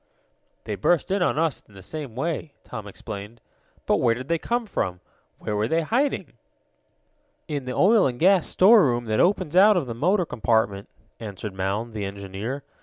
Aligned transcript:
"They 0.63 0.73
burst 0.73 1.11
in 1.11 1.21
on 1.21 1.37
us 1.37 1.61
in 1.67 1.75
the 1.75 1.83
same 1.83 2.15
way," 2.15 2.53
Tom 2.63 2.87
explained. 2.87 3.39
"But 3.85 3.97
where 3.97 4.15
did 4.15 4.29
they 4.29 4.39
come 4.39 4.65
from? 4.65 4.99
Where 5.37 5.55
were 5.55 5.67
they 5.67 5.81
hiding?" 5.83 6.39
"In 7.47 7.65
the 7.65 7.75
oil 7.75 8.07
and 8.07 8.19
gasoline 8.19 8.41
storeroom 8.51 9.05
that 9.05 9.19
opens 9.19 9.55
out 9.55 9.77
of 9.77 9.85
the 9.85 9.93
motor 9.93 10.25
compartment," 10.25 10.89
answered 11.19 11.53
Mound, 11.53 11.93
the 11.93 12.05
engineer. 12.05 12.63